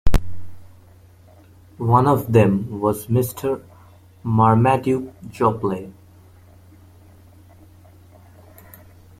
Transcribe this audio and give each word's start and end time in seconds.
One 1.77 2.07
of 2.07 2.33
them 2.33 2.79
was 2.79 3.05
Mr 3.05 3.63
Marmaduke 4.23 5.13
Jopley. 5.27 5.93